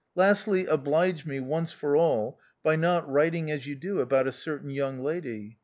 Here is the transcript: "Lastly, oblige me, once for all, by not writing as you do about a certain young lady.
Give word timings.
"Lastly, 0.15 0.65
oblige 0.65 1.27
me, 1.27 1.39
once 1.39 1.71
for 1.71 1.95
all, 1.95 2.39
by 2.63 2.75
not 2.75 3.07
writing 3.07 3.51
as 3.51 3.67
you 3.67 3.75
do 3.75 3.99
about 3.99 4.25
a 4.27 4.31
certain 4.31 4.71
young 4.71 5.03
lady. 5.03 5.59